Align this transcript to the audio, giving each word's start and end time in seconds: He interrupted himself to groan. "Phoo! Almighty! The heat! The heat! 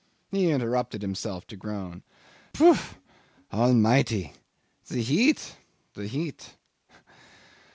He 0.31 0.49
interrupted 0.49 1.03
himself 1.03 1.45
to 1.45 1.55
groan. 1.55 2.01
"Phoo! 2.55 2.75
Almighty! 3.53 4.33
The 4.87 5.03
heat! 5.03 5.57
The 5.93 6.07
heat! 6.07 6.55